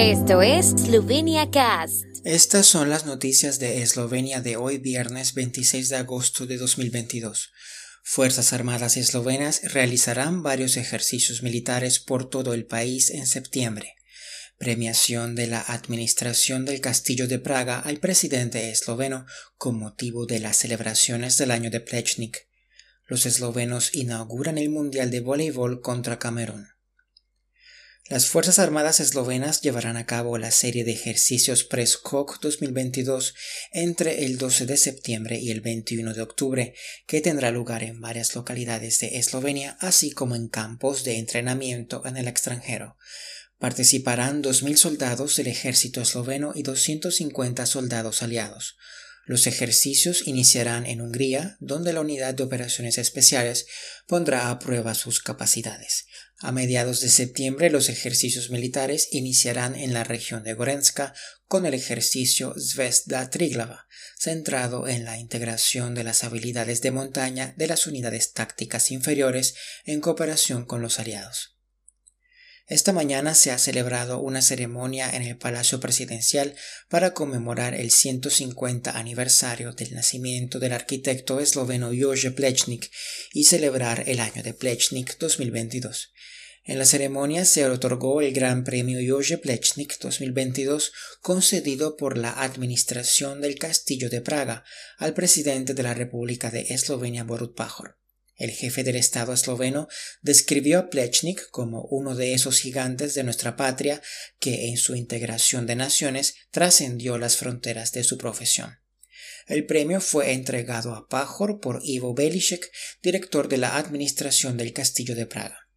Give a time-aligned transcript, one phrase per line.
[0.00, 2.06] Esto es Slovenia Cast.
[2.24, 7.50] Estas son las noticias de Eslovenia de hoy viernes 26 de agosto de 2022.
[8.02, 13.96] Fuerzas Armadas eslovenas realizarán varios ejercicios militares por todo el país en septiembre.
[14.56, 19.26] Premiación de la Administración del Castillo de Praga al presidente esloveno
[19.58, 22.48] con motivo de las celebraciones del año de Plechnik.
[23.06, 26.68] Los eslovenos inauguran el Mundial de Voleibol contra Camerún.
[28.10, 33.36] Las Fuerzas Armadas eslovenas llevarán a cabo la serie de ejercicios Preskok 2022
[33.70, 36.74] entre el 12 de septiembre y el 21 de octubre,
[37.06, 42.16] que tendrá lugar en varias localidades de Eslovenia, así como en campos de entrenamiento en
[42.16, 42.96] el extranjero.
[43.60, 48.76] Participarán 2.000 soldados del ejército esloveno y 250 soldados aliados.
[49.30, 53.66] Los ejercicios iniciarán en Hungría, donde la Unidad de Operaciones Especiales
[54.08, 56.06] pondrá a prueba sus capacidades.
[56.40, 61.14] A mediados de septiembre los ejercicios militares iniciarán en la región de Gorenska
[61.46, 63.86] con el ejercicio Zvezda Triglava,
[64.18, 69.54] centrado en la integración de las habilidades de montaña de las unidades tácticas inferiores
[69.84, 71.59] en cooperación con los aliados.
[72.70, 76.54] Esta mañana se ha celebrado una ceremonia en el Palacio Presidencial
[76.88, 82.88] para conmemorar el 150 aniversario del nacimiento del arquitecto esloveno Jože Plečnik
[83.32, 86.12] y celebrar el año de Plečnik 2022.
[86.62, 93.40] En la ceremonia se otorgó el Gran Premio Jože Plečnik 2022 concedido por la Administración
[93.40, 94.62] del Castillo de Praga
[94.96, 97.99] al presidente de la República de Eslovenia Borut Pajor.
[98.40, 99.86] El jefe del Estado esloveno
[100.22, 104.00] describió a Plechnik como uno de esos gigantes de nuestra patria
[104.38, 108.78] que en su integración de naciones trascendió las fronteras de su profesión.
[109.46, 115.14] El premio fue entregado a Pajor por Ivo Belisek, director de la Administración del Castillo
[115.14, 115.68] de Praga.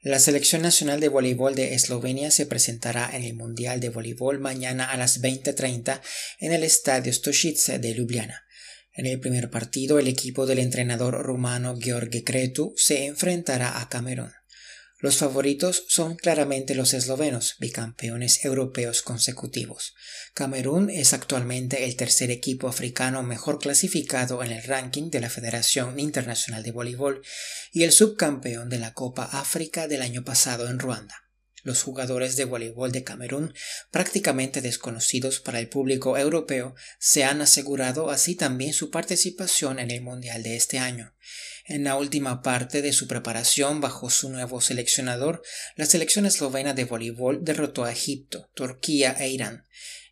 [0.00, 4.90] La selección nacional de voleibol de Eslovenia se presentará en el Mundial de Voleibol mañana
[4.90, 6.00] a las 20:30
[6.40, 8.46] en el Estadio Stošice de Ljubljana.
[8.94, 14.32] En el primer partido, el equipo del entrenador rumano Gheorghe Cretu se enfrentará a Camerún.
[15.02, 19.94] Los favoritos son claramente los eslovenos, bicampeones europeos consecutivos.
[20.32, 25.98] Camerún es actualmente el tercer equipo africano mejor clasificado en el ranking de la Federación
[25.98, 27.20] Internacional de Voleibol
[27.72, 31.21] y el subcampeón de la Copa África del año pasado en Ruanda.
[31.62, 33.54] Los jugadores de voleibol de Camerún,
[33.90, 40.02] prácticamente desconocidos para el público europeo, se han asegurado así también su participación en el
[40.02, 41.14] Mundial de este año.
[41.64, 45.42] En la última parte de su preparación bajo su nuevo seleccionador,
[45.76, 49.64] la selección eslovena de voleibol derrotó a Egipto, Turquía e Irán.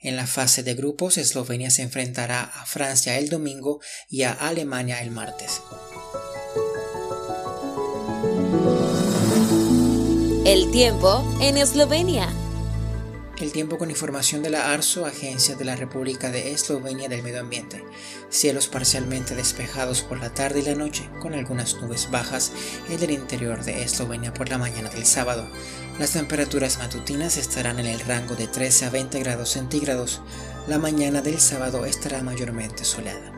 [0.00, 5.00] En la fase de grupos, Eslovenia se enfrentará a Francia el domingo y a Alemania
[5.00, 5.60] el martes.
[10.46, 12.28] El tiempo en Eslovenia.
[13.36, 17.40] El tiempo con información de la ARSO, Agencia de la República de Eslovenia del Medio
[17.40, 17.84] Ambiente.
[18.28, 22.52] Cielos parcialmente despejados por la tarde y la noche, con algunas nubes bajas
[22.88, 25.48] en el interior de Eslovenia por la mañana del sábado.
[25.98, 30.20] Las temperaturas matutinas estarán en el rango de 13 a 20 grados centígrados.
[30.68, 33.35] La mañana del sábado estará mayormente soleada.